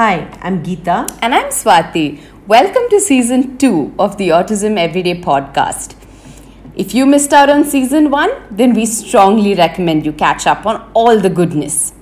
Hi, 0.00 0.34
I'm 0.40 0.62
Geeta. 0.62 1.18
And 1.20 1.34
I'm 1.34 1.50
Swati. 1.50 2.22
Welcome 2.46 2.84
to 2.88 2.98
season 3.00 3.58
two 3.58 3.94
of 3.98 4.16
the 4.16 4.30
Autism 4.30 4.78
Everyday 4.78 5.20
podcast. 5.20 5.94
If 6.74 6.94
you 6.94 7.04
missed 7.04 7.34
out 7.34 7.50
on 7.50 7.64
season 7.64 8.10
one, 8.10 8.30
then 8.50 8.72
we 8.72 8.86
strongly 8.86 9.54
recommend 9.54 10.06
you 10.06 10.14
catch 10.14 10.46
up 10.46 10.64
on 10.64 10.90
all 10.94 11.20
the 11.20 11.28
goodness. 11.28 11.92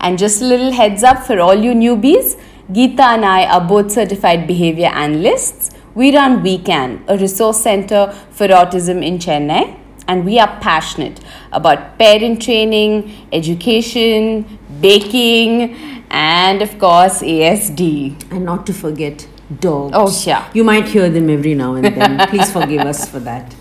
And 0.00 0.18
just 0.18 0.42
a 0.42 0.44
little 0.44 0.70
heads 0.70 1.02
up 1.02 1.22
for 1.22 1.40
all 1.40 1.54
you 1.54 1.72
newbies 1.72 2.38
Geeta 2.74 3.00
and 3.14 3.24
I 3.24 3.46
are 3.46 3.66
both 3.66 3.90
certified 3.90 4.46
behavior 4.46 4.88
analysts. 4.88 5.70
We 5.94 6.14
run 6.14 6.42
WeCan, 6.42 7.04
a 7.08 7.16
resource 7.16 7.62
center 7.62 8.12
for 8.32 8.48
autism 8.48 9.02
in 9.02 9.16
Chennai, 9.16 9.80
and 10.06 10.26
we 10.26 10.38
are 10.38 10.60
passionate 10.60 11.20
about 11.52 11.98
parent 11.98 12.42
training, 12.42 13.28
education, 13.32 14.58
baking, 14.82 15.95
and 16.10 16.62
of 16.62 16.78
course, 16.78 17.20
ASD. 17.22 18.30
And 18.30 18.44
not 18.44 18.66
to 18.66 18.72
forget 18.72 19.26
dogs. 19.60 19.92
Oh, 19.94 20.22
yeah. 20.26 20.50
You 20.54 20.64
might 20.64 20.88
hear 20.88 21.08
them 21.10 21.30
every 21.30 21.54
now 21.54 21.74
and 21.74 21.84
then. 21.84 22.28
Please 22.28 22.50
forgive 22.52 22.86
us 22.86 23.08
for 23.08 23.20
that. 23.20 23.54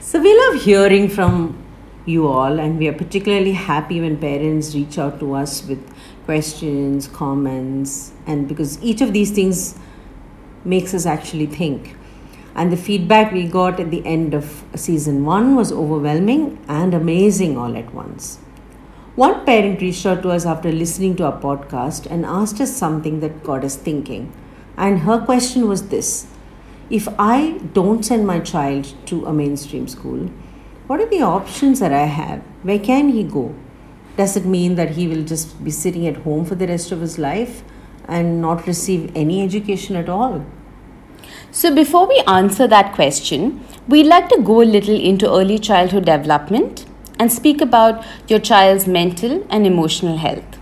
So, 0.00 0.20
we 0.20 0.36
love 0.38 0.62
hearing 0.62 1.08
from 1.08 1.56
you 2.06 2.26
all, 2.26 2.58
and 2.58 2.78
we 2.78 2.88
are 2.88 2.92
particularly 2.92 3.52
happy 3.52 4.00
when 4.00 4.16
parents 4.18 4.74
reach 4.74 4.98
out 4.98 5.20
to 5.20 5.34
us 5.34 5.66
with 5.66 5.78
questions, 6.24 7.06
comments, 7.08 8.12
and 8.26 8.48
because 8.48 8.82
each 8.82 9.00
of 9.00 9.12
these 9.12 9.30
things 9.30 9.78
makes 10.64 10.94
us 10.94 11.06
actually 11.06 11.46
think. 11.46 11.96
And 12.54 12.72
the 12.72 12.76
feedback 12.76 13.32
we 13.32 13.46
got 13.46 13.78
at 13.78 13.90
the 13.90 14.04
end 14.04 14.34
of 14.34 14.64
season 14.74 15.24
one 15.24 15.54
was 15.54 15.72
overwhelming 15.72 16.62
and 16.68 16.94
amazing 16.94 17.56
all 17.56 17.76
at 17.76 17.92
once. 17.94 18.38
One 19.16 19.44
parent 19.44 19.80
reached 19.80 20.06
out 20.06 20.22
to 20.22 20.30
us 20.30 20.46
after 20.46 20.70
listening 20.70 21.16
to 21.16 21.24
our 21.24 21.40
podcast 21.40 22.06
and 22.08 22.24
asked 22.24 22.60
us 22.60 22.76
something 22.76 23.18
that 23.20 23.42
got 23.42 23.64
us 23.64 23.74
thinking. 23.74 24.32
And 24.76 25.00
her 25.00 25.18
question 25.18 25.66
was 25.66 25.88
this 25.88 26.28
If 26.90 27.08
I 27.18 27.58
don't 27.74 28.04
send 28.04 28.24
my 28.24 28.38
child 28.38 28.94
to 29.06 29.26
a 29.26 29.32
mainstream 29.32 29.88
school, 29.88 30.30
what 30.86 31.00
are 31.00 31.08
the 31.08 31.22
options 31.22 31.80
that 31.80 31.92
I 31.92 32.04
have? 32.04 32.42
Where 32.62 32.78
can 32.78 33.08
he 33.08 33.24
go? 33.24 33.52
Does 34.16 34.36
it 34.36 34.44
mean 34.44 34.76
that 34.76 34.90
he 34.90 35.08
will 35.08 35.24
just 35.24 35.62
be 35.64 35.72
sitting 35.72 36.06
at 36.06 36.18
home 36.18 36.44
for 36.44 36.54
the 36.54 36.68
rest 36.68 36.92
of 36.92 37.00
his 37.00 37.18
life 37.18 37.64
and 38.06 38.40
not 38.40 38.68
receive 38.68 39.10
any 39.16 39.42
education 39.42 39.96
at 39.96 40.08
all? 40.08 40.46
So, 41.50 41.74
before 41.74 42.06
we 42.06 42.22
answer 42.28 42.68
that 42.68 42.94
question, 42.94 43.64
we'd 43.88 44.06
like 44.06 44.28
to 44.28 44.40
go 44.40 44.62
a 44.62 44.70
little 44.76 44.98
into 44.98 45.28
early 45.28 45.58
childhood 45.58 46.04
development 46.04 46.86
and 47.20 47.30
speak 47.30 47.60
about 47.60 48.04
your 48.28 48.38
child's 48.38 48.86
mental 48.86 49.46
and 49.50 49.66
emotional 49.66 50.16
health. 50.16 50.58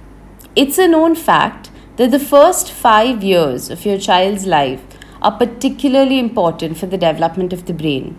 It's 0.57 0.77
a 0.77 0.89
known 0.89 1.15
fact 1.15 1.71
that 1.99 2.11
the 2.11 2.19
first 2.19 2.73
five 2.73 3.23
years 3.23 3.71
of 3.71 3.85
your 3.87 3.99
child's 3.99 4.45
life 4.45 4.83
are 5.23 5.39
particularly 5.39 6.19
important 6.19 6.77
for 6.77 6.87
the 6.87 6.99
development 6.99 7.53
of 7.53 7.67
the 7.67 7.73
brain. 7.73 8.19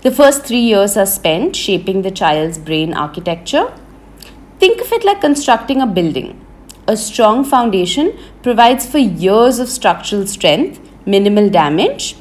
The 0.00 0.10
first 0.10 0.46
three 0.46 0.64
years 0.70 0.96
are 0.96 1.06
spent 1.06 1.56
shaping 1.56 2.00
the 2.00 2.10
child's 2.10 2.56
brain 2.56 2.94
architecture. 2.94 3.66
Think 4.58 4.80
of 4.80 4.90
it 4.92 5.04
like 5.04 5.20
constructing 5.20 5.82
a 5.82 5.86
building. 5.86 6.40
A 6.88 6.96
strong 6.96 7.44
foundation 7.44 8.18
provides 8.42 8.86
for 8.86 8.98
years 8.98 9.58
of 9.58 9.68
structural 9.68 10.26
strength 10.26 10.80
minimal 11.06 11.50
damage, 11.50 12.16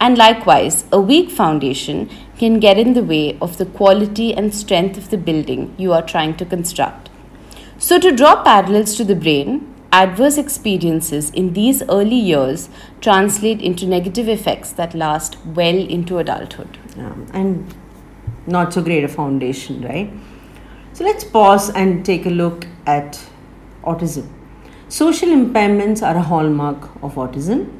and 0.00 0.16
likewise, 0.16 0.84
a 0.92 1.00
weak 1.00 1.30
foundation 1.30 2.08
can 2.38 2.60
get 2.60 2.78
in 2.78 2.94
the 2.94 3.02
way 3.02 3.36
of 3.40 3.58
the 3.58 3.66
quality 3.66 4.32
and 4.32 4.54
strength 4.54 4.96
of 4.96 5.10
the 5.10 5.18
building 5.18 5.74
you 5.76 5.92
are 5.92 6.02
trying 6.02 6.36
to 6.36 6.44
construct. 6.44 7.10
So, 7.78 7.98
to 7.98 8.14
draw 8.14 8.42
parallels 8.42 8.94
to 8.96 9.04
the 9.04 9.16
brain, 9.16 9.74
adverse 9.90 10.38
experiences 10.38 11.30
in 11.30 11.52
these 11.52 11.82
early 11.88 12.16
years 12.16 12.68
translate 13.00 13.60
into 13.60 13.86
negative 13.86 14.28
effects 14.28 14.70
that 14.72 14.94
last 14.94 15.36
well 15.44 15.76
into 15.76 16.18
adulthood. 16.18 16.78
Um, 16.96 17.26
and 17.32 17.74
not 18.46 18.72
so 18.72 18.82
great 18.82 19.02
a 19.04 19.08
foundation, 19.08 19.82
right? 19.82 20.12
So, 20.92 21.04
let's 21.04 21.24
pause 21.24 21.70
and 21.70 22.04
take 22.04 22.24
a 22.26 22.30
look 22.30 22.66
at 22.86 23.20
autism. 23.82 24.28
Social 24.88 25.28
impairments 25.28 26.02
are 26.02 26.16
a 26.16 26.22
hallmark 26.22 26.84
of 27.02 27.16
autism 27.16 27.78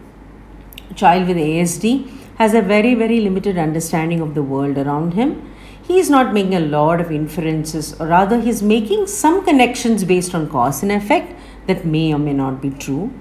child 0.94 1.28
with 1.28 1.36
ASD 1.36 2.10
has 2.36 2.54
a 2.54 2.62
very, 2.62 2.94
very 2.94 3.20
limited 3.20 3.58
understanding 3.58 4.20
of 4.20 4.34
the 4.34 4.42
world 4.42 4.78
around 4.78 5.14
him. 5.14 5.52
He 5.82 5.98
is 5.98 6.10
not 6.10 6.34
making 6.34 6.54
a 6.54 6.60
lot 6.60 7.00
of 7.00 7.10
inferences, 7.10 7.98
or 7.98 8.06
rather, 8.08 8.40
he 8.40 8.50
is 8.50 8.62
making 8.62 9.06
some 9.06 9.44
connections 9.44 10.04
based 10.04 10.34
on 10.34 10.48
cause 10.48 10.82
and 10.82 10.92
effect 10.92 11.34
that 11.66 11.84
may 11.84 12.12
or 12.12 12.18
may 12.18 12.32
not 12.32 12.60
be 12.60 12.70
true, 12.70 13.12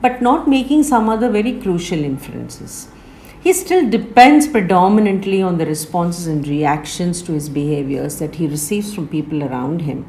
but 0.00 0.20
not 0.20 0.48
making 0.48 0.82
some 0.82 1.08
other 1.08 1.30
very 1.30 1.60
crucial 1.60 1.98
inferences. 1.98 2.88
He 3.40 3.52
still 3.52 3.88
depends 3.88 4.46
predominantly 4.46 5.40
on 5.40 5.56
the 5.56 5.66
responses 5.66 6.26
and 6.26 6.46
reactions 6.46 7.22
to 7.22 7.32
his 7.32 7.48
behaviors 7.48 8.18
that 8.18 8.34
he 8.34 8.46
receives 8.46 8.94
from 8.94 9.08
people 9.08 9.42
around 9.42 9.82
him. 9.82 10.04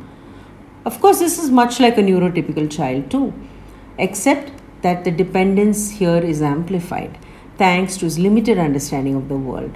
Of 0.84 1.00
course, 1.00 1.20
this 1.20 1.42
is 1.42 1.50
much 1.50 1.80
like 1.80 1.98
a 1.98 2.02
neurotypical 2.02 2.70
child, 2.70 3.10
too, 3.10 3.34
except 3.98 4.52
that 4.82 5.04
the 5.04 5.12
dependence 5.12 5.92
here 5.92 6.18
is 6.18 6.42
amplified 6.42 7.18
thanks 7.58 7.98
to 7.98 8.06
his 8.06 8.18
limited 8.18 8.58
understanding 8.58 9.16
of 9.16 9.30
the 9.30 9.38
world. 9.38 9.72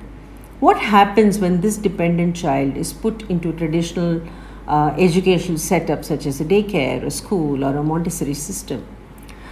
What 0.59 0.77
happens 0.77 1.37
when 1.37 1.61
this 1.61 1.77
dependent 1.77 2.35
child 2.35 2.77
is 2.77 2.93
put 2.93 3.23
into 3.29 3.51
traditional 3.53 4.21
uh, 4.67 4.95
educational 4.97 5.57
setup 5.57 6.03
such 6.03 6.25
as 6.25 6.41
a 6.41 6.45
daycare, 6.45 7.05
a 7.05 7.11
school, 7.11 7.63
or 7.63 7.75
a 7.77 7.83
Montessori 7.83 8.33
system? 8.33 8.85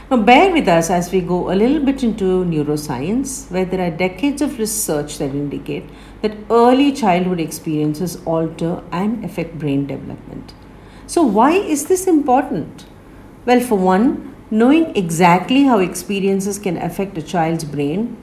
Now, 0.10 0.18
bear 0.18 0.52
with 0.52 0.68
us 0.68 0.90
as 0.90 1.12
we 1.12 1.22
go 1.22 1.52
a 1.52 1.56
little 1.56 1.80
bit 1.80 2.04
into 2.04 2.46
neuroscience, 2.46 3.50
where 3.52 3.66
there 3.66 3.86
are 3.86 3.90
decades 3.90 4.42
of 4.42 4.60
research 4.60 5.18
that 5.18 5.32
indicate 5.32 5.86
that 6.22 6.36
early 6.50 6.92
childhood 6.92 7.40
experiences 7.40 8.18
alter 8.26 8.84
and 8.92 9.24
affect 9.24 9.58
brain 9.60 9.88
development. 9.88 10.54
So, 11.08 11.24
why 11.24 11.52
is 11.52 11.86
this 11.86 12.08
important? 12.08 12.86
Well, 13.46 13.60
for 13.60 13.78
one, 13.78 14.33
Knowing 14.54 14.96
exactly 14.96 15.64
how 15.64 15.80
experiences 15.80 16.60
can 16.60 16.78
affect 16.78 17.18
a 17.18 17.22
child's 17.24 17.64
brain 17.64 18.16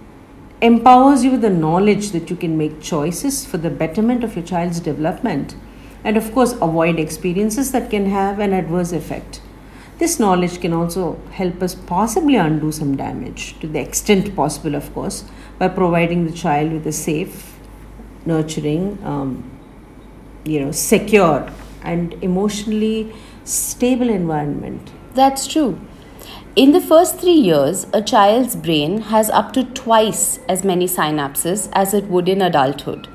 empowers 0.62 1.24
you 1.24 1.32
with 1.32 1.40
the 1.40 1.50
knowledge 1.50 2.10
that 2.12 2.30
you 2.30 2.36
can 2.36 2.56
make 2.56 2.80
choices 2.80 3.44
for 3.44 3.58
the 3.58 3.68
betterment 3.68 4.22
of 4.22 4.36
your 4.36 4.44
child's 4.44 4.78
development 4.78 5.56
and, 6.04 6.16
of 6.16 6.32
course, 6.32 6.52
avoid 6.52 7.00
experiences 7.00 7.72
that 7.72 7.90
can 7.90 8.08
have 8.08 8.38
an 8.38 8.52
adverse 8.52 8.92
effect. 8.92 9.42
This 9.98 10.20
knowledge 10.20 10.60
can 10.60 10.72
also 10.72 11.20
help 11.32 11.60
us 11.64 11.74
possibly 11.74 12.36
undo 12.36 12.70
some 12.70 12.96
damage 12.96 13.58
to 13.58 13.66
the 13.66 13.80
extent 13.80 14.36
possible, 14.36 14.76
of 14.76 14.94
course, 14.94 15.24
by 15.58 15.66
providing 15.66 16.26
the 16.28 16.32
child 16.32 16.72
with 16.72 16.86
a 16.86 16.92
safe, 16.92 17.58
nurturing, 18.24 19.04
um, 19.04 19.50
you 20.44 20.60
know, 20.60 20.70
secure, 20.70 21.50
and 21.82 22.14
emotionally 22.22 23.12
stable 23.42 24.08
environment. 24.08 24.92
That's 25.14 25.48
true. 25.48 25.80
In 26.60 26.72
the 26.72 26.80
first 26.88 27.16
three 27.16 27.40
years, 27.48 27.86
a 27.94 28.02
child's 28.02 28.54
brain 28.54 29.00
has 29.12 29.30
up 29.30 29.54
to 29.54 29.64
twice 29.64 30.40
as 30.46 30.62
many 30.62 30.86
synapses 30.86 31.70
as 31.72 31.94
it 31.94 32.04
would 32.08 32.28
in 32.28 32.42
adulthood. 32.42 33.08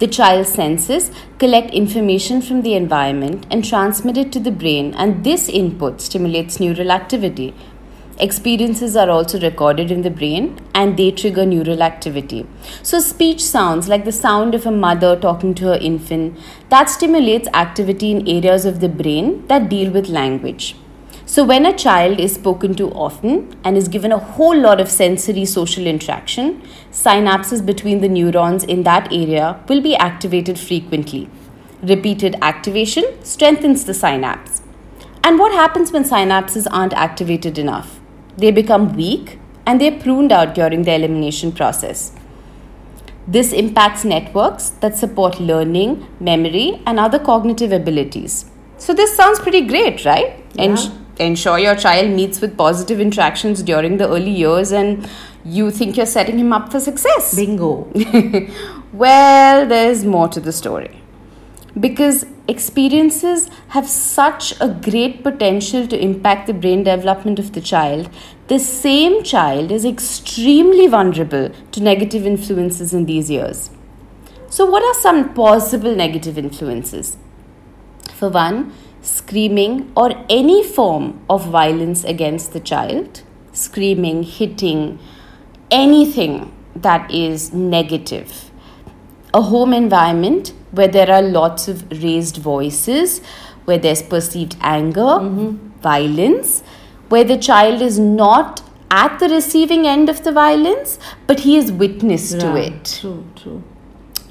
The 0.00 0.06
child's 0.06 0.50
senses 0.50 1.10
collect 1.38 1.70
information 1.70 2.42
from 2.42 2.60
the 2.60 2.74
environment 2.74 3.46
and 3.50 3.64
transmit 3.64 4.18
it 4.18 4.32
to 4.32 4.38
the 4.38 4.50
brain, 4.50 4.92
and 4.98 5.24
this 5.24 5.48
input 5.48 6.02
stimulates 6.02 6.60
neural 6.60 6.90
activity. 6.90 7.54
Experiences 8.18 8.96
are 8.96 9.08
also 9.08 9.40
recorded 9.40 9.90
in 9.90 10.02
the 10.02 10.10
brain 10.10 10.60
and 10.74 10.98
they 10.98 11.10
trigger 11.10 11.46
neural 11.46 11.82
activity. 11.82 12.46
So, 12.82 13.00
speech 13.00 13.42
sounds 13.42 13.88
like 13.88 14.04
the 14.04 14.12
sound 14.12 14.54
of 14.54 14.66
a 14.66 14.70
mother 14.70 15.18
talking 15.18 15.54
to 15.54 15.68
her 15.68 15.78
infant 15.78 16.38
that 16.68 16.90
stimulates 16.90 17.48
activity 17.54 18.10
in 18.10 18.28
areas 18.28 18.66
of 18.66 18.80
the 18.80 18.90
brain 18.90 19.46
that 19.46 19.70
deal 19.70 19.90
with 19.90 20.10
language. 20.10 20.76
So, 21.34 21.42
when 21.42 21.66
a 21.66 21.76
child 21.76 22.20
is 22.20 22.34
spoken 22.34 22.76
to 22.76 22.92
often 22.92 23.56
and 23.64 23.76
is 23.76 23.88
given 23.88 24.12
a 24.12 24.20
whole 24.20 24.56
lot 24.56 24.80
of 24.80 24.88
sensory 24.88 25.44
social 25.44 25.84
interaction, 25.84 26.62
synapses 26.92 27.66
between 27.66 28.00
the 28.00 28.08
neurons 28.08 28.62
in 28.62 28.84
that 28.84 29.12
area 29.12 29.60
will 29.68 29.80
be 29.80 29.96
activated 29.96 30.60
frequently. 30.60 31.28
Repeated 31.82 32.36
activation 32.40 33.02
strengthens 33.24 33.84
the 33.84 33.94
synapse. 33.94 34.62
And 35.24 35.40
what 35.40 35.50
happens 35.50 35.90
when 35.90 36.04
synapses 36.04 36.68
aren't 36.70 36.92
activated 36.92 37.58
enough? 37.58 37.98
They 38.36 38.52
become 38.52 38.94
weak 38.94 39.40
and 39.66 39.80
they're 39.80 39.98
pruned 39.98 40.30
out 40.30 40.54
during 40.54 40.84
the 40.84 40.94
elimination 40.94 41.50
process. 41.50 42.12
This 43.26 43.52
impacts 43.52 44.04
networks 44.04 44.70
that 44.84 44.96
support 44.96 45.40
learning, 45.40 46.06
memory, 46.20 46.80
and 46.86 47.00
other 47.00 47.18
cognitive 47.18 47.72
abilities. 47.72 48.44
So, 48.78 48.94
this 48.94 49.16
sounds 49.16 49.40
pretty 49.40 49.62
great, 49.62 50.04
right? 50.04 50.40
Yeah. 50.54 50.64
And 50.64 51.03
ensure 51.18 51.58
your 51.58 51.76
child 51.76 52.10
meets 52.10 52.40
with 52.40 52.56
positive 52.56 53.00
interactions 53.00 53.62
during 53.62 53.96
the 53.98 54.08
early 54.08 54.30
years 54.30 54.72
and 54.72 55.08
you 55.44 55.70
think 55.70 55.96
you're 55.96 56.06
setting 56.06 56.38
him 56.38 56.52
up 56.52 56.72
for 56.72 56.80
success. 56.80 57.34
Bingo. 57.34 57.90
well, 58.92 59.66
there's 59.66 60.04
more 60.04 60.28
to 60.28 60.40
the 60.40 60.52
story. 60.52 61.00
Because 61.78 62.24
experiences 62.46 63.50
have 63.68 63.88
such 63.88 64.54
a 64.60 64.68
great 64.68 65.22
potential 65.22 65.86
to 65.88 66.00
impact 66.00 66.46
the 66.46 66.54
brain 66.54 66.84
development 66.84 67.38
of 67.38 67.52
the 67.52 67.60
child, 67.60 68.08
the 68.46 68.58
same 68.58 69.22
child 69.24 69.72
is 69.72 69.84
extremely 69.84 70.86
vulnerable 70.86 71.50
to 71.72 71.82
negative 71.82 72.26
influences 72.26 72.94
in 72.94 73.06
these 73.06 73.28
years. 73.28 73.70
So, 74.48 74.64
what 74.64 74.84
are 74.84 75.00
some 75.00 75.34
possible 75.34 75.96
negative 75.96 76.38
influences? 76.38 77.16
For 78.12 78.28
one, 78.28 78.72
screaming 79.04 79.92
or 79.94 80.24
any 80.28 80.62
form 80.64 81.20
of 81.28 81.46
violence 81.46 82.04
against 82.04 82.52
the 82.52 82.60
child, 82.60 83.22
screaming, 83.52 84.22
hitting, 84.22 84.98
anything 85.70 86.52
that 86.74 87.10
is 87.10 87.52
negative. 87.52 88.50
A 89.34 89.42
home 89.42 89.72
environment 89.72 90.52
where 90.70 90.88
there 90.88 91.10
are 91.10 91.22
lots 91.22 91.68
of 91.68 91.88
raised 92.02 92.38
voices, 92.38 93.20
where 93.66 93.78
there's 93.78 94.02
perceived 94.02 94.56
anger, 94.60 95.00
mm-hmm. 95.00 95.68
violence, 95.80 96.62
where 97.08 97.24
the 97.24 97.36
child 97.36 97.82
is 97.82 97.98
not 97.98 98.62
at 98.90 99.18
the 99.18 99.28
receiving 99.28 99.86
end 99.86 100.08
of 100.08 100.24
the 100.24 100.32
violence, 100.32 100.98
but 101.26 101.40
he 101.40 101.56
is 101.56 101.70
witness 101.70 102.32
yeah, 102.32 102.40
to 102.40 102.56
it. 102.56 102.98
True, 103.00 103.24
true. 103.36 103.62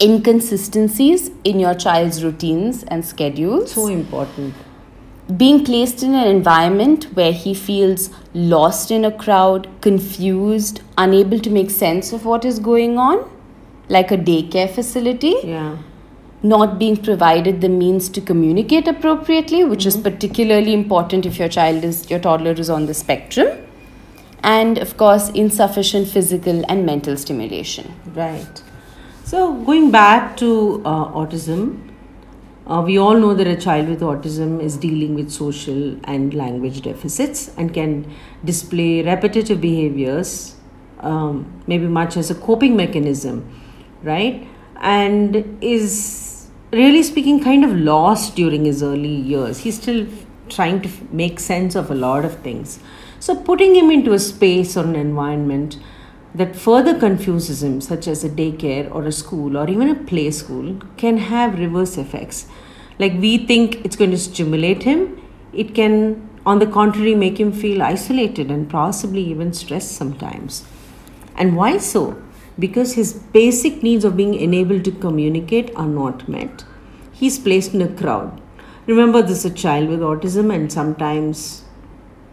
Inconsistencies 0.02 1.32
in 1.44 1.60
your 1.60 1.74
child's 1.76 2.24
routines 2.24 2.84
and 2.84 3.06
schedules. 3.06 3.72
So 3.72 3.88
important. 3.88 4.54
Being 5.38 5.64
placed 5.64 6.04
in 6.04 6.14
an 6.14 6.28
environment 6.28 7.06
where 7.14 7.32
he 7.32 7.54
feels 7.54 8.10
lost 8.34 8.92
in 8.92 9.06
a 9.06 9.12
crowd, 9.12 9.70
confused, 9.82 10.82
unable 10.98 11.40
to 11.40 11.50
make 11.50 11.70
sense 11.70 12.12
of 12.12 12.26
what 12.26 12.44
is 12.44 12.60
going 12.60 12.98
on, 12.98 13.30
like 13.88 14.12
a 14.12 14.18
daycare 14.18 14.70
facility. 14.70 15.36
Yeah 15.44 15.78
not 16.44 16.78
being 16.78 16.98
provided 16.98 17.62
the 17.62 17.70
means 17.70 18.10
to 18.10 18.20
communicate 18.20 18.88
appropriately, 18.88 19.64
which 19.64 19.86
mm-hmm. 19.86 19.98
is 20.00 20.04
particularly 20.04 20.74
important 20.74 21.26
if 21.26 21.40
your 21.40 21.48
child 21.48 21.84
is, 21.84 22.10
your 22.10 22.20
toddler 22.20 22.52
is 22.52 22.70
on 22.70 22.86
the 22.86 22.94
spectrum. 22.94 23.58
And 24.44 24.78
of 24.78 24.98
course, 24.98 25.30
insufficient 25.30 26.10
physical 26.10 26.66
and 26.68 26.86
mental 26.86 27.16
stimulation. 27.16 27.96
Right. 28.14 28.63
So, 29.34 29.52
going 29.52 29.90
back 29.90 30.38
to 30.38 30.84
uh, 30.86 31.06
autism, 31.08 31.92
uh, 32.68 32.84
we 32.86 33.00
all 33.00 33.16
know 33.16 33.34
that 33.34 33.48
a 33.48 33.56
child 33.56 33.90
with 33.90 34.02
autism 34.02 34.62
is 34.62 34.78
dealing 34.78 35.16
with 35.16 35.32
social 35.32 35.98
and 36.04 36.36
language 36.36 36.84
deficits 36.84 37.50
and 37.58 37.74
can 37.74 38.14
display 38.46 39.02
repetitive 39.02 39.60
behaviors, 39.60 40.56
um, 41.00 41.64
maybe 41.66 41.88
much 41.88 42.16
as 42.16 42.30
a 42.30 42.36
coping 42.36 42.76
mechanism, 42.76 43.44
right? 44.04 44.48
And 44.82 45.58
is 45.62 46.48
really 46.72 47.02
speaking, 47.02 47.44
kind 47.44 47.66
of 47.66 47.76
lost 47.76 48.36
during 48.36 48.66
his 48.66 48.84
early 48.84 49.16
years. 49.16 49.58
He's 49.58 49.82
still 49.82 50.06
trying 50.48 50.80
to 50.84 50.90
make 51.12 51.40
sense 51.40 51.74
of 51.74 51.90
a 51.90 51.96
lot 51.96 52.24
of 52.24 52.38
things. 52.42 52.78
So, 53.20 53.36
putting 53.36 53.74
him 53.74 53.90
into 53.90 54.14
a 54.14 54.20
space 54.20 54.78
or 54.78 54.84
an 54.84 54.96
environment 54.96 55.80
that 56.36 56.56
further 56.56 56.98
confuses 56.98 57.62
him, 57.62 57.80
such 57.82 58.08
as 58.08 58.24
a 58.24 58.30
daycare 58.30 58.94
or 58.94 59.04
a 59.06 59.12
school 59.12 59.58
or 59.58 59.70
even 59.70 59.90
a 59.90 59.96
play 59.96 60.32
school, 60.32 60.80
can 60.98 61.18
have 61.18 61.60
reverse 61.60 61.98
effects. 61.98 62.48
Like 63.00 63.14
we 63.14 63.38
think 63.38 63.84
it's 63.86 63.96
going 63.96 64.12
to 64.12 64.18
stimulate 64.18 64.84
him, 64.84 65.22
it 65.54 65.76
can, 65.76 66.30
on 66.46 66.60
the 66.60 66.68
contrary, 66.68 67.16
make 67.16 67.40
him 67.40 67.52
feel 67.52 67.82
isolated 67.82 68.50
and 68.50 68.70
possibly 68.70 69.24
even 69.24 69.54
stressed 69.54 69.92
sometimes. 69.92 70.66
And 71.36 71.56
why 71.56 71.78
so? 71.78 72.22
because 72.60 72.94
his 72.94 73.14
basic 73.14 73.82
needs 73.82 74.06
of 74.06 74.18
being 74.18 74.36
enabled 74.36 74.86
to 74.86 74.92
communicate 74.92 75.76
are 75.76 75.88
not 75.88 76.28
met. 76.28 76.64
He's 77.12 77.40
placed 77.40 77.74
in 77.74 77.82
a 77.82 77.88
crowd. 77.88 78.42
Remember, 78.86 79.22
this 79.22 79.40
is 79.40 79.52
a 79.52 79.56
child 79.56 79.90
with 79.90 80.02
autism, 80.02 80.54
and 80.54 80.72
sometimes 80.72 81.64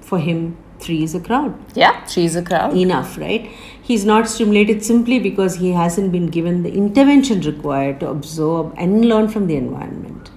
for 0.01 0.19
him, 0.19 0.57
three 0.81 1.03
is 1.03 1.15
a 1.15 1.21
crowd. 1.21 1.55
Yeah, 1.75 2.05
three 2.07 2.25
is 2.25 2.37
a 2.37 2.43
crowd. 2.43 2.77
Enough, 2.77 3.19
right? 3.19 3.51
He's 3.83 4.05
not 4.05 4.29
stimulated 4.29 4.85
simply 4.85 5.19
because 5.19 5.57
he 5.57 5.73
hasn't 5.73 6.13
been 6.13 6.27
given 6.27 6.63
the 6.63 6.73
intervention 6.73 7.41
required 7.41 8.01
to 8.01 8.09
absorb 8.09 8.75
and 8.77 9.05
learn 9.05 9.29
from 9.29 9.47
the 9.47 9.57
environment. 9.57 10.31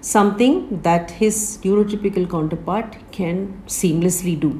Something 0.00 0.80
that 0.82 1.12
his 1.12 1.58
neurotypical 1.62 2.30
counterpart 2.30 2.96
can 3.12 3.62
seamlessly 3.66 4.38
do. 4.38 4.50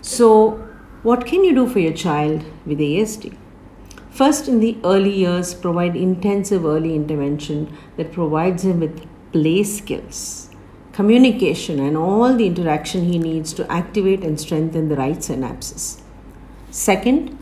So, 0.00 0.68
what 1.02 1.26
can 1.26 1.44
you 1.44 1.54
do 1.54 1.68
for 1.68 1.80
your 1.80 1.92
child 1.92 2.44
with 2.64 2.78
ASD? 2.78 3.36
First, 4.10 4.46
in 4.46 4.60
the 4.60 4.76
early 4.84 5.10
years, 5.10 5.54
provide 5.54 5.96
intensive 5.96 6.66
early 6.66 6.94
intervention 6.94 7.76
that 7.96 8.12
provides 8.12 8.62
him 8.62 8.80
with 8.80 9.06
play 9.32 9.62
skills, 9.64 10.50
communication, 10.92 11.80
and 11.80 11.96
all 11.96 12.36
the 12.36 12.46
interaction 12.46 13.04
he 13.04 13.18
needs 13.18 13.52
to 13.54 13.70
activate 13.70 14.22
and 14.22 14.40
strengthen 14.40 14.88
the 14.88 14.96
right 14.96 15.18
synapses. 15.18 16.00
Second, 16.70 17.38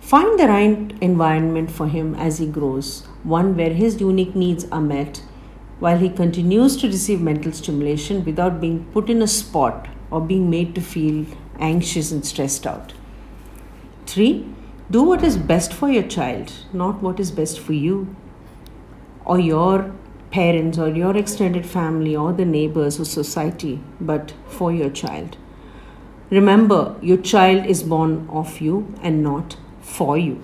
find 0.00 0.38
the 0.38 0.48
right 0.48 0.92
environment 1.00 1.70
for 1.70 1.88
him 1.88 2.14
as 2.14 2.38
he 2.38 2.46
grows, 2.46 3.06
one 3.22 3.56
where 3.56 3.74
his 3.74 4.00
unique 4.00 4.34
needs 4.34 4.66
are 4.70 4.80
met 4.80 5.22
while 5.78 5.98
he 5.98 6.08
continues 6.08 6.76
to 6.76 6.88
receive 6.88 7.20
mental 7.20 7.52
stimulation 7.52 8.24
without 8.24 8.60
being 8.60 8.84
put 8.92 9.08
in 9.08 9.22
a 9.22 9.28
spot 9.28 9.88
or 10.10 10.20
being 10.20 10.50
made 10.50 10.74
to 10.74 10.80
feel 10.80 11.24
anxious 11.60 12.10
and 12.10 12.24
stressed 12.24 12.66
out. 12.66 12.94
Three, 14.06 14.46
do 14.90 15.02
what 15.02 15.22
is 15.22 15.36
best 15.36 15.72
for 15.72 15.90
your 15.90 16.02
child, 16.02 16.52
not 16.72 17.02
what 17.02 17.20
is 17.20 17.30
best 17.30 17.60
for 17.60 17.74
you 17.74 18.16
or 19.24 19.38
your 19.38 19.94
parents 20.38 20.78
or 20.78 20.88
your 20.88 21.16
extended 21.16 21.66
family 21.66 22.14
or 22.16 22.32
the 22.32 22.44
neighbors 22.44 23.00
or 23.00 23.04
society, 23.04 23.80
but 24.00 24.32
for 24.58 24.72
your 24.72 24.90
child. 24.90 25.36
Remember, 26.30 26.82
your 27.00 27.16
child 27.16 27.66
is 27.66 27.82
born 27.82 28.28
of 28.30 28.60
you 28.60 28.94
and 29.02 29.22
not 29.22 29.56
for 29.80 30.18
you. 30.18 30.40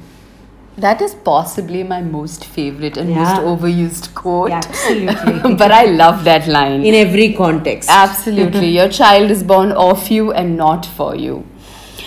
That 0.76 1.00
is 1.00 1.14
possibly 1.14 1.82
my 1.85 2.00
most 2.02 2.44
favorite 2.44 2.96
and 2.96 3.11
yeah. 3.11 3.23
most 3.25 3.43
overused 3.50 4.14
quote. 4.14 4.50
Yeah, 4.50 4.62
absolutely. 4.64 5.55
but 5.62 5.70
I 5.70 5.85
love 5.85 6.25
that 6.25 6.49
line. 6.49 6.85
In 6.85 6.94
every 6.94 7.32
context. 7.32 7.88
Absolutely. 7.88 8.70
your 8.79 8.88
child 8.88 9.31
is 9.31 9.44
born 9.44 9.70
of 9.73 10.08
you 10.08 10.32
and 10.32 10.56
not 10.56 10.85
for 10.85 11.15
you. 11.15 11.46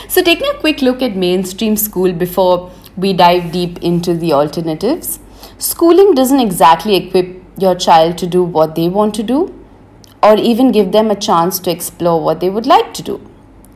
So, 0.09 0.21
taking 0.21 0.47
a 0.47 0.59
quick 0.59 0.81
look 0.81 1.01
at 1.01 1.15
mainstream 1.15 1.77
school 1.77 2.11
before 2.11 2.71
we 2.97 3.13
dive 3.13 3.51
deep 3.51 3.81
into 3.81 4.13
the 4.13 4.33
alternatives, 4.33 5.19
schooling 5.57 6.13
doesn't 6.13 6.39
exactly 6.39 6.95
equip 6.95 7.36
your 7.57 7.75
child 7.75 8.17
to 8.19 8.27
do 8.27 8.43
what 8.43 8.75
they 8.75 8.87
want 8.89 9.15
to 9.15 9.23
do 9.23 9.53
or 10.23 10.35
even 10.35 10.71
give 10.71 10.91
them 10.91 11.11
a 11.11 11.15
chance 11.15 11.59
to 11.59 11.71
explore 11.71 12.21
what 12.21 12.39
they 12.39 12.49
would 12.49 12.65
like 12.65 12.93
to 12.93 13.03
do. 13.03 13.21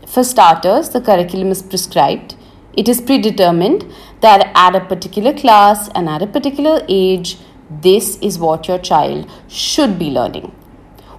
For 0.08 0.24
starters, 0.24 0.90
the 0.90 1.02
curriculum 1.02 1.50
is 1.50 1.62
prescribed. 1.62 2.36
It 2.74 2.90
is 2.90 3.02
predetermined 3.02 3.86
that 4.22 4.52
at 4.56 4.76
a 4.76 4.86
particular 4.86 5.34
class 5.34 5.90
and 5.96 6.10
at 6.10 6.22
a 6.22 6.28
particular 6.28 6.86
age, 6.88 7.38
this 7.70 8.18
is 8.20 8.38
what 8.38 8.68
your 8.68 8.80
child 8.80 9.30
should 9.48 9.98
be 9.98 10.10
learning. 10.10 10.54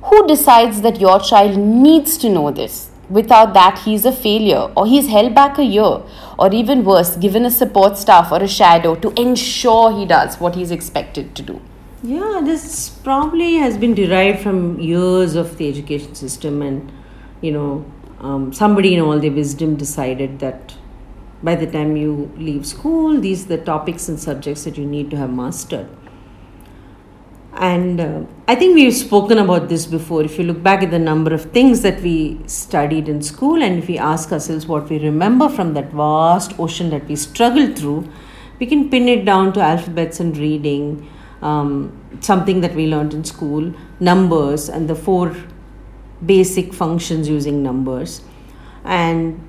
Who 0.04 0.26
decides 0.26 0.82
that 0.82 1.00
your 1.00 1.20
child 1.20 1.56
needs 1.56 2.18
to 2.18 2.28
know 2.28 2.50
this? 2.50 2.90
Without 3.08 3.54
that, 3.54 3.80
he's 3.84 4.04
a 4.04 4.12
failure 4.12 4.70
or 4.76 4.86
he's 4.86 5.08
held 5.08 5.34
back 5.34 5.58
a 5.58 5.64
year 5.64 6.02
or 6.38 6.52
even 6.52 6.84
worse, 6.84 7.16
given 7.16 7.44
a 7.44 7.50
support 7.50 7.98
staff 7.98 8.32
or 8.32 8.42
a 8.42 8.48
shadow 8.48 8.94
to 8.96 9.12
ensure 9.20 9.96
he 9.96 10.06
does 10.06 10.40
what 10.40 10.54
he's 10.54 10.70
expected 10.70 11.34
to 11.34 11.42
do. 11.42 11.60
Yeah, 12.04 12.40
this 12.42 12.88
probably 12.88 13.54
has 13.54 13.78
been 13.78 13.94
derived 13.94 14.40
from 14.40 14.80
years 14.80 15.36
of 15.36 15.56
the 15.56 15.68
education 15.68 16.16
system, 16.16 16.60
and 16.60 16.90
you 17.40 17.52
know, 17.52 17.84
um, 18.18 18.52
somebody 18.52 18.94
in 18.94 19.00
all 19.00 19.20
their 19.20 19.30
wisdom 19.30 19.76
decided 19.76 20.40
that 20.40 20.74
by 21.44 21.54
the 21.54 21.66
time 21.66 21.96
you 21.96 22.32
leave 22.36 22.66
school, 22.66 23.20
these 23.20 23.44
are 23.44 23.56
the 23.56 23.58
topics 23.58 24.08
and 24.08 24.18
subjects 24.18 24.64
that 24.64 24.76
you 24.76 24.84
need 24.84 25.12
to 25.12 25.16
have 25.16 25.32
mastered. 25.32 25.88
And 27.54 28.00
uh, 28.00 28.22
I 28.48 28.56
think 28.56 28.74
we've 28.74 28.94
spoken 28.94 29.38
about 29.38 29.68
this 29.68 29.86
before. 29.86 30.24
If 30.24 30.38
you 30.38 30.44
look 30.44 30.60
back 30.60 30.82
at 30.82 30.90
the 30.90 30.98
number 30.98 31.32
of 31.32 31.52
things 31.52 31.82
that 31.82 32.00
we 32.00 32.40
studied 32.46 33.08
in 33.08 33.22
school, 33.22 33.62
and 33.62 33.78
if 33.78 33.86
we 33.86 33.96
ask 33.96 34.32
ourselves 34.32 34.66
what 34.66 34.90
we 34.90 34.98
remember 34.98 35.48
from 35.48 35.74
that 35.74 35.92
vast 35.92 36.58
ocean 36.58 36.90
that 36.90 37.06
we 37.06 37.14
struggled 37.14 37.78
through, 37.78 38.08
we 38.58 38.66
can 38.66 38.90
pin 38.90 39.06
it 39.08 39.24
down 39.24 39.52
to 39.52 39.60
alphabets 39.60 40.18
and 40.18 40.36
reading, 40.36 41.08
um, 41.42 41.92
something 42.20 42.60
that 42.60 42.74
we 42.74 42.86
learned 42.86 43.14
in 43.14 43.24
school, 43.24 43.72
numbers, 44.00 44.68
and 44.68 44.88
the 44.88 44.94
four 44.94 45.34
basic 46.24 46.72
functions 46.72 47.28
using 47.28 47.62
numbers. 47.62 48.22
And 48.84 49.46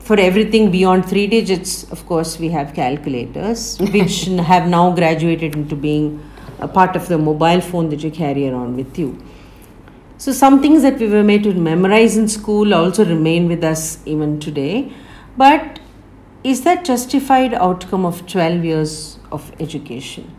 for 0.00 0.18
everything 0.18 0.70
beyond 0.70 1.06
three 1.06 1.26
digits, 1.26 1.90
of 1.92 2.06
course, 2.06 2.38
we 2.38 2.48
have 2.48 2.74
calculators, 2.74 3.78
which 3.92 4.24
have 4.24 4.68
now 4.68 4.94
graduated 4.94 5.54
into 5.54 5.76
being 5.76 6.22
a 6.60 6.68
part 6.68 6.96
of 6.96 7.08
the 7.08 7.18
mobile 7.18 7.60
phone 7.60 7.90
that 7.90 8.02
you 8.02 8.10
carry 8.10 8.48
around 8.48 8.76
with 8.76 8.98
you. 8.98 9.22
So, 10.16 10.32
some 10.32 10.60
things 10.60 10.82
that 10.82 10.98
we 10.98 11.08
were 11.08 11.22
made 11.22 11.44
to 11.44 11.54
memorize 11.54 12.16
in 12.16 12.26
school 12.26 12.74
also 12.74 13.04
remain 13.04 13.46
with 13.48 13.62
us 13.62 14.00
even 14.04 14.40
today. 14.40 14.92
But 15.36 15.78
is 16.42 16.62
that 16.62 16.84
justified 16.84 17.54
outcome 17.54 18.04
of 18.04 18.26
12 18.26 18.64
years 18.64 19.18
of 19.30 19.52
education? 19.60 20.37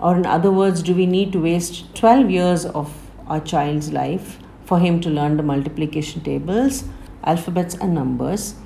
Or, 0.00 0.16
in 0.16 0.26
other 0.26 0.50
words, 0.50 0.82
do 0.82 0.94
we 0.94 1.06
need 1.06 1.32
to 1.32 1.40
waste 1.40 1.94
12 1.94 2.30
years 2.30 2.66
of 2.66 2.92
our 3.26 3.40
child's 3.40 3.92
life 3.92 4.38
for 4.64 4.78
him 4.78 5.00
to 5.00 5.08
learn 5.10 5.36
the 5.36 5.42
multiplication 5.42 6.22
tables, 6.22 6.84
alphabets, 7.24 7.74
and 7.74 7.94
numbers? 7.94 8.56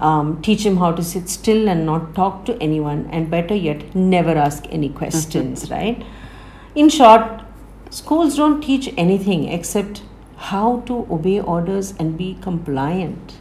Um, 0.00 0.40
teach 0.42 0.64
him 0.66 0.78
how 0.78 0.92
to 0.92 1.02
sit 1.02 1.28
still 1.28 1.68
and 1.68 1.86
not 1.86 2.14
talk 2.14 2.44
to 2.46 2.60
anyone, 2.60 3.08
and 3.12 3.30
better 3.30 3.54
yet, 3.54 3.94
never 3.94 4.30
ask 4.30 4.64
any 4.70 4.88
questions, 4.88 5.70
right? 5.70 6.02
In 6.74 6.88
short, 6.88 7.42
schools 7.90 8.36
don't 8.36 8.60
teach 8.62 8.92
anything 8.96 9.48
except 9.48 10.02
how 10.36 10.80
to 10.86 11.06
obey 11.10 11.40
orders 11.40 11.94
and 11.98 12.18
be 12.18 12.36
compliant. 12.40 13.34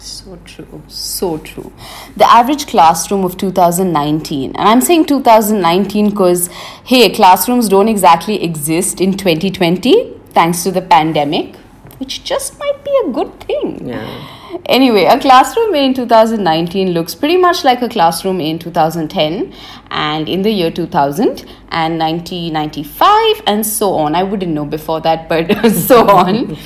So 0.00 0.38
true, 0.44 0.82
so 0.88 1.38
true. 1.38 1.72
The 2.16 2.30
average 2.30 2.66
classroom 2.66 3.24
of 3.24 3.36
2019, 3.36 4.54
and 4.56 4.68
I'm 4.68 4.80
saying 4.80 5.06
2019 5.06 6.10
because, 6.10 6.48
hey, 6.84 7.12
classrooms 7.12 7.68
don't 7.68 7.88
exactly 7.88 8.42
exist 8.42 9.00
in 9.00 9.16
2020 9.16 10.14
thanks 10.30 10.62
to 10.62 10.70
the 10.70 10.82
pandemic, 10.82 11.56
which 11.98 12.24
just 12.24 12.58
might 12.58 12.84
be 12.84 13.00
a 13.04 13.10
good 13.10 13.40
thing. 13.40 13.88
Yeah. 13.88 14.34
Anyway, 14.66 15.04
a 15.04 15.18
classroom 15.18 15.74
in 15.74 15.94
2019 15.94 16.90
looks 16.90 17.14
pretty 17.14 17.36
much 17.36 17.64
like 17.64 17.80
a 17.82 17.88
classroom 17.88 18.40
in 18.40 18.58
2010 18.58 19.52
and 19.90 20.28
in 20.28 20.42
the 20.42 20.50
year 20.50 20.70
2000 20.70 21.44
and 21.70 21.98
1995 21.98 23.42
and 23.46 23.64
so 23.64 23.94
on. 23.94 24.14
I 24.14 24.22
wouldn't 24.22 24.52
know 24.52 24.66
before 24.66 25.00
that, 25.00 25.28
but 25.28 25.70
so 25.72 26.06
on. 26.08 26.56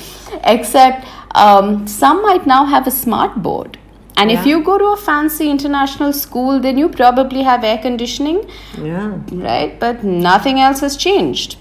Except 0.43 1.07
um, 1.35 1.87
some 1.87 2.21
might 2.21 2.45
now 2.45 2.65
have 2.65 2.87
a 2.87 2.91
smart 2.91 3.41
board. 3.41 3.77
And 4.15 4.29
if 4.31 4.45
you 4.45 4.63
go 4.63 4.77
to 4.77 4.85
a 4.89 4.97
fancy 4.97 5.49
international 5.49 6.13
school, 6.13 6.59
then 6.59 6.77
you 6.77 6.87
probably 6.87 7.41
have 7.41 7.63
air 7.63 7.79
conditioning, 7.79 8.47
Yeah. 8.79 9.13
right? 9.31 9.79
But 9.79 10.03
nothing 10.03 10.59
else 10.59 10.81
has 10.81 10.95
changed. 10.95 11.57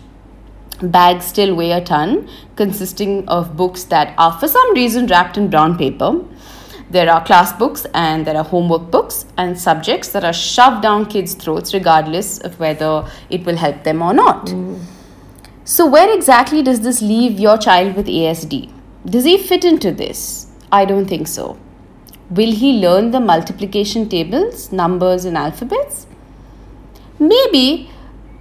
Bags 0.83 1.25
still 1.25 1.55
weigh 1.55 1.73
a 1.73 1.81
ton, 1.81 2.29
consisting 2.57 3.27
of 3.29 3.57
books 3.57 3.85
that 3.85 4.15
are 4.19 4.33
for 4.39 4.49
some 4.49 4.75
reason 4.75 5.07
wrapped 5.07 5.39
in 5.39 5.49
brown 5.49 5.79
paper. 5.79 6.21
There 6.91 7.11
are 7.11 7.25
class 7.25 7.53
books 7.55 7.87
and 7.95 8.27
there 8.27 8.37
are 8.37 8.45
homework 8.45 8.91
books 8.91 9.25
and 9.39 9.59
subjects 9.59 10.09
that 10.09 10.25
are 10.25 10.33
shoved 10.35 10.83
down 10.83 11.07
kids' 11.07 11.33
throats 11.35 11.73
regardless 11.73 12.39
of 12.41 12.61
whether 12.61 13.07
it 13.31 13.47
will 13.47 13.57
help 13.57 13.83
them 13.85 14.03
or 14.03 14.13
not. 14.13 14.53
So, 15.65 15.87
where 15.87 16.13
exactly 16.15 16.63
does 16.63 16.81
this 16.81 17.01
leave 17.01 17.41
your 17.41 17.57
child 17.57 17.97
with 17.97 18.07
ASD? 18.09 18.71
Does 19.05 19.25
he 19.25 19.37
fit 19.37 19.65
into 19.65 19.91
this? 19.91 20.47
I 20.71 20.85
don't 20.85 21.07
think 21.07 21.27
so. 21.27 21.59
Will 22.31 22.53
he 22.53 22.79
learn 22.79 23.11
the 23.11 23.19
multiplication 23.19 24.09
tables, 24.09 24.71
numbers, 24.71 25.25
and 25.25 25.37
alphabets? 25.37 26.07
Maybe, 27.19 27.91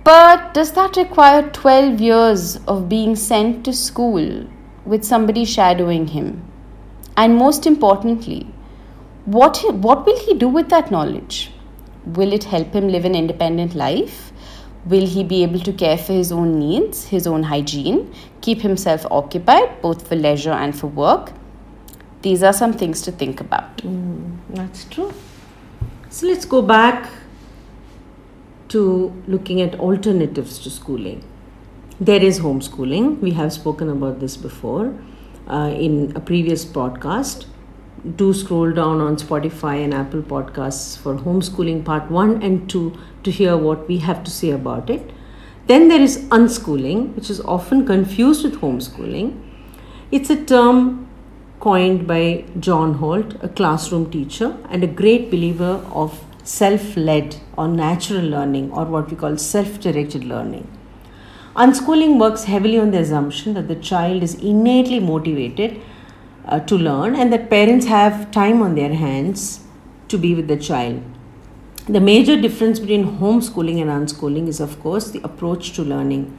but 0.04 0.54
does 0.54 0.72
that 0.74 0.98
require 0.98 1.50
12 1.50 2.00
years 2.00 2.58
of 2.68 2.88
being 2.88 3.16
sent 3.16 3.66
to 3.66 3.74
school 3.74 4.48
with 4.86 5.04
somebody 5.04 5.46
shadowing 5.46 6.08
him? 6.08 6.44
And 7.18 7.36
most 7.36 7.66
importantly, 7.66 8.48
what, 9.26 9.64
what 9.74 10.06
will 10.06 10.20
he 10.20 10.36
do 10.36 10.48
with 10.48 10.70
that 10.70 10.92
knowledge? 10.92 11.52
Will 12.06 12.34
it 12.34 12.46
help 12.46 12.74
him 12.74 12.88
live 12.88 13.06
an 13.06 13.16
independent 13.16 13.76
life? 13.76 14.32
Will 14.86 15.06
he 15.06 15.24
be 15.24 15.44
able 15.44 15.60
to 15.60 15.74
care 15.74 15.98
for 15.98 16.14
his 16.14 16.32
own 16.32 16.58
needs, 16.58 17.06
his 17.06 17.28
own 17.28 17.44
hygiene, 17.44 18.14
keep 18.42 18.62
himself 18.62 19.06
occupied 19.12 19.82
both 19.82 20.08
for 20.08 20.16
leisure 20.16 20.52
and 20.52 20.78
for 20.78 20.88
work? 20.88 21.32
These 22.24 22.44
are 22.44 22.54
some 22.54 22.74
things 22.74 23.02
to 23.04 23.12
think 23.12 23.40
about. 23.40 23.82
That's 24.50 24.86
true. 24.86 25.14
So 26.10 26.28
let's 26.28 26.46
go 26.46 26.62
back 26.62 27.10
to 28.70 29.14
looking 29.28 29.62
at 29.62 29.80
alternatives 29.80 30.60
to 30.60 30.70
schooling. 30.70 31.24
There 32.00 32.24
is 32.24 32.40
homeschooling. 32.40 33.20
We 33.20 33.32
have 33.32 33.54
spoken 33.54 33.90
about 33.90 34.20
this 34.20 34.38
before 34.38 34.94
uh, 35.48 35.74
in 35.76 36.14
a 36.16 36.20
previous 36.20 36.66
podcast. 36.66 37.46
Do 38.04 38.34
scroll 38.34 38.72
down 38.72 39.00
on 39.00 39.18
Spotify 39.18 39.84
and 39.84 39.94
Apple 39.94 40.24
Podcasts 40.24 40.98
for 40.98 41.18
homeschooling 41.18 41.86
part 41.86 42.10
1 42.10 42.42
and 42.42 42.68
2 42.68 42.98
to 43.24 43.30
hear 43.30 43.56
what 43.56 43.88
we 43.88 43.98
have 44.00 44.24
to 44.24 44.32
say 44.32 44.50
about 44.50 44.90
it. 44.90 45.12
Then 45.68 45.88
there 45.88 46.02
is 46.02 46.18
unschooling, 46.30 47.16
which 47.16 47.30
is 47.30 47.40
often 47.42 47.86
confused 47.86 48.44
with 48.44 48.56
homeschooling. 48.56 49.40
It's 50.12 50.32
a 50.32 50.44
term 50.44 51.08
coined 51.60 52.08
by 52.08 52.46
John 52.60 52.96
Holt, 52.96 53.36
a 53.44 53.50
classroom 53.50 54.10
teacher 54.10 54.58
and 54.70 54.84
a 54.84 54.88
great 54.88 55.30
believer 55.30 55.86
of 55.94 56.26
self 56.44 56.98
led 56.98 57.36
or 57.56 57.68
natural 57.68 58.24
learning, 58.24 58.72
or 58.72 58.86
what 58.86 59.12
we 59.12 59.16
call 59.16 59.38
self 59.38 59.80
directed 59.80 60.24
learning. 60.24 60.68
Unschooling 61.56 62.20
works 62.20 62.46
heavily 62.46 62.80
on 62.80 62.90
the 62.90 63.00
assumption 63.00 63.54
that 63.54 63.68
the 63.68 63.76
child 63.76 64.24
is 64.24 64.34
innately 64.36 65.00
motivated 65.00 65.80
uh, 66.46 66.60
to 66.62 66.78
learn 66.78 67.16
and 67.16 67.32
that 67.32 67.50
parents 67.50 67.86
have 67.88 68.32
time 68.32 68.62
on 68.62 68.76
their 68.76 68.94
hands 68.94 69.62
to 70.08 70.18
be 70.18 70.36
with 70.36 70.48
the 70.48 70.58
child. 70.58 71.02
The 71.88 72.00
major 72.00 72.40
difference 72.40 72.80
between 72.80 73.20
homeschooling 73.20 73.82
and 73.82 73.90
unschooling 73.90 74.48
is, 74.48 74.60
of 74.60 74.80
course, 74.82 75.10
the 75.12 75.22
approach 75.24 75.72
to 75.74 75.84
learning. 75.84 76.38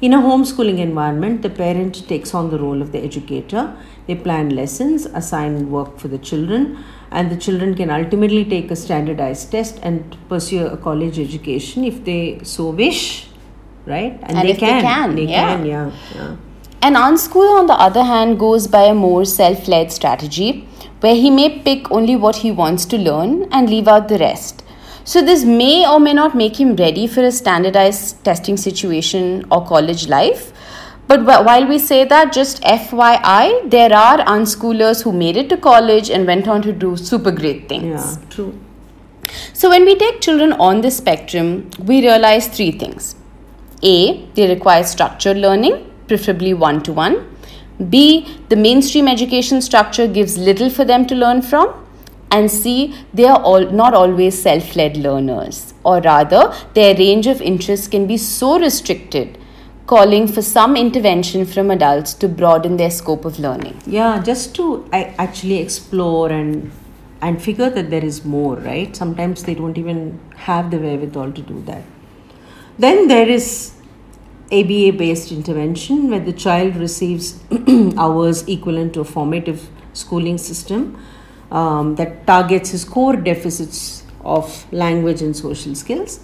In 0.00 0.12
a 0.12 0.18
homeschooling 0.18 0.78
environment, 0.78 1.42
the 1.42 1.50
parent 1.50 2.06
takes 2.06 2.34
on 2.34 2.50
the 2.50 2.58
role 2.58 2.82
of 2.82 2.92
the 2.92 3.02
educator. 3.02 3.74
They 4.06 4.14
plan 4.14 4.50
lessons, 4.50 5.06
assign 5.06 5.70
work 5.70 5.98
for 5.98 6.08
the 6.08 6.18
children, 6.18 6.84
and 7.10 7.30
the 7.30 7.36
children 7.36 7.74
can 7.74 7.90
ultimately 7.90 8.44
take 8.44 8.70
a 8.70 8.76
standardized 8.76 9.50
test 9.50 9.78
and 9.82 10.16
pursue 10.28 10.66
a 10.66 10.76
college 10.76 11.18
education 11.18 11.82
if 11.84 12.04
they 12.04 12.40
so 12.42 12.70
wish, 12.70 13.28
right? 13.86 14.18
And 14.22 14.48
if 14.48 14.60
they 14.60 14.80
can, 14.80 15.16
They 15.16 15.24
yeah. 15.24 15.56
can, 15.56 15.66
yeah. 15.66 15.90
yeah. 16.14 16.36
An 16.86 16.94
unschooler, 16.94 17.58
on 17.58 17.66
the 17.66 17.74
other 17.74 18.04
hand, 18.04 18.38
goes 18.38 18.68
by 18.68 18.82
a 18.84 18.94
more 18.94 19.24
self 19.24 19.66
led 19.66 19.90
strategy 19.90 20.68
where 21.00 21.16
he 21.16 21.30
may 21.30 21.48
pick 21.58 21.90
only 21.90 22.14
what 22.14 22.36
he 22.36 22.52
wants 22.52 22.84
to 22.84 22.96
learn 22.96 23.48
and 23.50 23.68
leave 23.68 23.88
out 23.88 24.06
the 24.06 24.18
rest. 24.18 24.62
So, 25.02 25.20
this 25.20 25.44
may 25.44 25.84
or 25.84 25.98
may 25.98 26.12
not 26.12 26.36
make 26.36 26.60
him 26.60 26.76
ready 26.76 27.08
for 27.08 27.24
a 27.24 27.32
standardized 27.32 28.22
testing 28.24 28.56
situation 28.56 29.46
or 29.50 29.66
college 29.66 30.06
life. 30.06 30.52
But 31.08 31.24
while 31.24 31.66
we 31.66 31.80
say 31.80 32.04
that, 32.04 32.32
just 32.32 32.62
FYI, 32.62 33.68
there 33.68 33.92
are 33.92 34.18
unschoolers 34.18 35.02
who 35.02 35.12
made 35.12 35.36
it 35.36 35.48
to 35.48 35.56
college 35.56 36.08
and 36.08 36.24
went 36.24 36.46
on 36.46 36.62
to 36.62 36.72
do 36.72 36.96
super 36.96 37.32
great 37.32 37.68
things. 37.68 38.16
Yeah, 38.16 38.28
true. 38.30 38.56
So, 39.54 39.70
when 39.70 39.84
we 39.84 39.96
take 39.96 40.20
children 40.20 40.52
on 40.52 40.82
this 40.82 40.98
spectrum, 40.98 41.68
we 41.80 42.00
realize 42.00 42.46
three 42.46 42.70
things 42.70 43.16
A, 43.82 44.24
they 44.34 44.48
require 44.48 44.84
structured 44.84 45.36
learning, 45.36 45.85
preferably 46.06 46.54
one 46.54 46.82
to 46.82 46.92
one. 46.92 47.36
B, 47.90 48.38
the 48.48 48.56
mainstream 48.56 49.06
education 49.06 49.60
structure 49.60 50.06
gives 50.06 50.38
little 50.38 50.70
for 50.70 50.84
them 50.84 51.06
to 51.06 51.14
learn 51.14 51.42
from. 51.42 51.82
And 52.30 52.50
C, 52.50 52.94
they 53.14 53.24
are 53.24 53.40
all, 53.40 53.70
not 53.70 53.94
always 53.94 54.40
self 54.40 54.74
led 54.74 54.96
learners, 54.96 55.74
or 55.84 56.00
rather, 56.00 56.52
their 56.74 56.96
range 56.96 57.26
of 57.26 57.40
interests 57.40 57.86
can 57.86 58.06
be 58.06 58.16
so 58.16 58.58
restricted, 58.58 59.38
calling 59.86 60.26
for 60.26 60.42
some 60.42 60.76
intervention 60.76 61.46
from 61.46 61.70
adults 61.70 62.14
to 62.14 62.28
broaden 62.28 62.76
their 62.78 62.90
scope 62.90 63.24
of 63.24 63.38
learning. 63.38 63.80
Yeah, 63.86 64.20
just 64.22 64.54
to 64.56 64.88
actually 64.92 65.58
explore 65.58 66.30
and 66.30 66.72
and 67.22 67.40
figure 67.40 67.70
that 67.70 67.90
there 67.90 68.04
is 68.04 68.24
more, 68.24 68.56
right? 68.56 68.94
Sometimes 68.94 69.44
they 69.44 69.54
don't 69.54 69.78
even 69.78 70.20
have 70.36 70.70
the 70.70 70.78
wherewithal 70.78 71.32
to 71.32 71.42
do 71.42 71.62
that. 71.62 71.82
Then 72.78 73.08
there 73.08 73.28
is 73.28 73.75
ABA 74.52 74.92
based 74.96 75.32
intervention 75.32 76.10
where 76.10 76.20
the 76.20 76.32
child 76.32 76.76
receives 76.76 77.40
hours 77.98 78.46
equivalent 78.48 78.94
to 78.94 79.00
a 79.00 79.04
formative 79.04 79.68
schooling 79.92 80.38
system 80.38 80.98
um, 81.50 81.94
that 81.96 82.26
targets 82.26 82.70
his 82.70 82.84
core 82.84 83.16
deficits 83.16 84.04
of 84.20 84.72
language 84.72 85.22
and 85.22 85.36
social 85.36 85.74
skills 85.74 86.20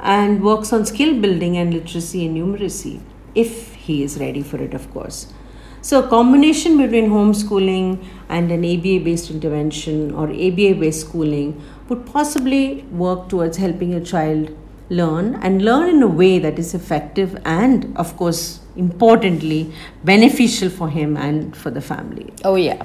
and 0.00 0.42
works 0.42 0.72
on 0.72 0.84
skill 0.84 1.20
building 1.20 1.56
and 1.56 1.72
literacy 1.72 2.26
and 2.26 2.36
numeracy 2.36 3.00
if 3.34 3.74
he 3.74 4.02
is 4.02 4.18
ready 4.20 4.42
for 4.42 4.58
it, 4.58 4.74
of 4.74 4.90
course. 4.92 5.32
So, 5.80 6.02
a 6.02 6.08
combination 6.08 6.78
between 6.78 7.10
homeschooling 7.10 8.02
and 8.28 8.50
an 8.50 8.64
ABA 8.64 9.04
based 9.04 9.30
intervention 9.30 10.12
or 10.12 10.30
ABA 10.30 10.76
based 10.80 11.00
schooling 11.00 11.60
would 11.88 12.06
possibly 12.06 12.82
work 12.90 13.28
towards 13.28 13.58
helping 13.58 13.92
a 13.92 14.00
child 14.00 14.56
learn 14.90 15.34
and 15.36 15.64
learn 15.64 15.88
in 15.88 16.02
a 16.02 16.06
way 16.06 16.38
that 16.38 16.58
is 16.58 16.74
effective 16.74 17.40
and, 17.44 17.96
of 17.96 18.16
course, 18.16 18.60
importantly, 18.76 19.72
beneficial 20.02 20.68
for 20.68 20.88
him 20.88 21.16
and 21.16 21.56
for 21.56 21.70
the 21.70 21.80
family. 21.80 22.32
Oh, 22.44 22.56
yeah. 22.56 22.84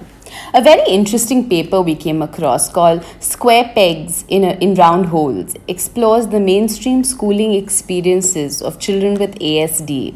A 0.53 0.61
very 0.61 0.87
interesting 0.87 1.49
paper 1.49 1.81
we 1.81 1.95
came 1.95 2.21
across 2.21 2.69
called 2.71 3.03
Square 3.19 3.71
Pegs 3.73 4.25
in, 4.27 4.43
a, 4.43 4.51
in 4.59 4.75
Round 4.75 5.07
Holes 5.07 5.55
explores 5.67 6.27
the 6.27 6.39
mainstream 6.39 7.03
schooling 7.03 7.53
experiences 7.55 8.61
of 8.61 8.79
children 8.79 9.15
with 9.15 9.39
ASD. 9.39 10.15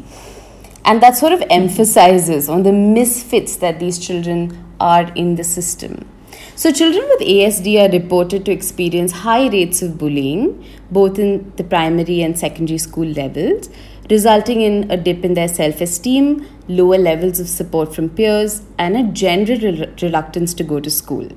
And 0.84 1.02
that 1.02 1.16
sort 1.16 1.32
of 1.32 1.42
emphasizes 1.50 2.48
on 2.48 2.62
the 2.62 2.72
misfits 2.72 3.56
that 3.56 3.80
these 3.80 3.98
children 3.98 4.64
are 4.78 5.10
in 5.14 5.34
the 5.34 5.44
system. 5.44 6.06
So, 6.56 6.70
children 6.70 7.04
with 7.08 7.26
ASD 7.26 7.84
are 7.84 7.92
reported 7.92 8.44
to 8.44 8.52
experience 8.52 9.10
high 9.10 9.48
rates 9.48 9.82
of 9.82 9.98
bullying, 9.98 10.64
both 10.88 11.18
in 11.18 11.52
the 11.56 11.64
primary 11.64 12.22
and 12.22 12.38
secondary 12.38 12.78
school 12.78 13.08
levels, 13.08 13.68
resulting 14.08 14.60
in 14.60 14.88
a 14.88 14.96
dip 14.96 15.24
in 15.24 15.34
their 15.34 15.48
self 15.48 15.80
esteem, 15.80 16.46
lower 16.68 16.96
levels 16.96 17.40
of 17.40 17.48
support 17.48 17.92
from 17.92 18.08
peers, 18.08 18.62
and 18.78 18.96
a 18.96 19.02
general 19.02 19.58
rel- 19.60 19.92
reluctance 20.00 20.54
to 20.54 20.62
go 20.62 20.78
to 20.78 20.90
school. 20.90 21.28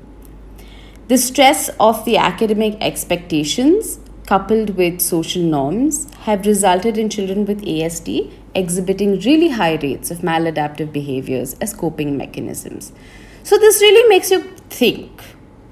The 1.07 1.17
stress 1.17 1.69
of 1.79 2.05
the 2.05 2.17
academic 2.17 2.77
expectations, 2.79 3.99
coupled 4.27 4.75
with 4.77 5.01
social 5.01 5.41
norms, 5.41 6.13
have 6.25 6.45
resulted 6.45 6.95
in 6.99 7.09
children 7.09 7.45
with 7.45 7.63
ASD 7.63 8.31
exhibiting 8.53 9.19
really 9.21 9.49
high 9.49 9.77
rates 9.77 10.11
of 10.11 10.19
maladaptive 10.19 10.93
behaviors 10.93 11.55
as 11.55 11.73
coping 11.73 12.17
mechanisms. 12.17 12.91
So, 13.41 13.57
this 13.57 13.81
really 13.81 14.07
makes 14.09 14.29
you 14.29 14.43
think 14.69 15.21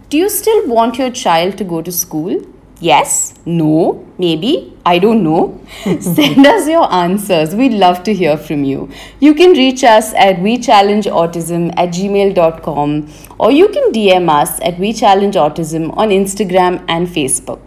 do 0.10 0.18
you 0.18 0.30
still 0.30 0.68
want 0.68 0.98
your 0.98 1.10
child 1.10 1.58
to 1.58 1.64
go 1.64 1.82
to 1.82 1.92
school? 1.92 2.40
Yes, 2.80 3.34
no, 3.46 4.06
maybe, 4.20 4.78
I 4.86 5.00
don't 5.00 5.24
know. 5.24 5.60
Send 6.00 6.46
us 6.46 6.68
your 6.68 6.92
answers. 6.94 7.56
We'd 7.56 7.74
love 7.74 8.04
to 8.04 8.14
hear 8.14 8.38
from 8.38 8.64
you. 8.64 8.90
You 9.20 9.34
can 9.34 9.52
reach 9.52 9.84
us 9.84 10.14
at 10.14 10.38
WeChallengeAutism 10.38 11.74
at 11.76 11.90
gmail.com 11.90 13.10
or 13.40 13.52
you 13.52 13.68
can 13.70 13.92
DM 13.92 14.30
us 14.30 14.60
at 14.60 14.76
WeChallengeAutism 14.76 15.98
on 15.98 16.10
Instagram 16.10 16.86
and 16.88 17.08
Facebook. 17.08 17.60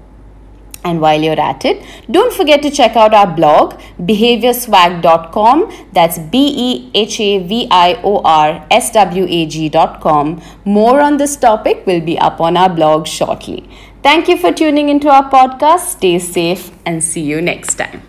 And 0.85 1.01
while 1.01 1.21
you're 1.21 1.41
at 1.41 1.65
it, 1.65 1.85
don't 2.11 2.33
forget 2.33 2.63
to 2.63 2.71
check 2.71 2.97
out 2.97 3.13
our 3.13 3.27
blog, 3.27 3.75
behaviorswag.com. 4.01 5.73
That's 5.93 6.19
B 6.19 6.55
E 6.57 6.91
H 6.95 7.21
A 7.21 7.39
V 7.47 7.67
I 7.71 8.01
O 8.05 8.19
R 8.23 8.67
S 8.71 8.91
W 8.93 9.27
A 9.29 9.47
G.com. 9.47 10.41
More 10.65 11.01
on 11.01 11.17
this 11.17 11.37
topic 11.37 11.85
will 11.85 12.01
be 12.01 12.19
up 12.19 12.41
on 12.41 12.57
our 12.57 12.69
blog 12.71 13.07
shortly. 13.07 13.69
Thank 14.03 14.29
you 14.29 14.39
for 14.39 14.53
tuning 14.53 14.89
into 14.89 15.09
our 15.09 15.29
podcast. 15.29 15.97
Stay 15.97 16.19
safe 16.19 16.71
and 16.87 17.03
see 17.03 17.23
you 17.23 17.43
next 17.43 17.75
time. 17.75 18.03